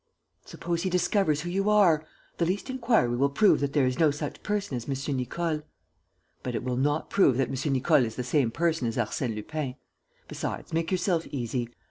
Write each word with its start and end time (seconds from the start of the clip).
"Suppose 0.45 0.81
he 0.81 0.89
discovers 0.89 1.41
who 1.41 1.51
you 1.51 1.69
are? 1.69 2.07
The 2.39 2.45
least 2.47 2.71
inquiry 2.71 3.15
will 3.15 3.29
prove 3.29 3.59
that 3.59 3.73
there 3.73 3.85
is 3.85 3.99
no 3.99 4.09
such 4.09 4.41
person 4.41 4.75
as 4.75 4.89
M. 4.89 5.15
Nicole." 5.15 5.61
"But 6.41 6.55
it 6.55 6.63
will 6.63 6.75
not 6.75 7.11
prove 7.11 7.37
that 7.37 7.49
M. 7.49 7.71
Nicole 7.73 8.03
is 8.05 8.15
the 8.15 8.23
same 8.23 8.49
person 8.49 8.87
as 8.87 8.97
Arsène 8.97 9.35
Lupin. 9.35 9.75
Besides, 10.27 10.73
make 10.73 10.91
yourself 10.91 11.27
easy. 11.27 11.69